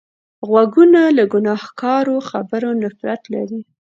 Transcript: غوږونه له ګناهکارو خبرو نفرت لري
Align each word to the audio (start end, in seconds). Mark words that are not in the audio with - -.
غوږونه 0.47 1.01
له 1.17 1.23
ګناهکارو 1.33 2.15
خبرو 2.29 2.69
نفرت 2.83 3.21
لري 3.33 3.61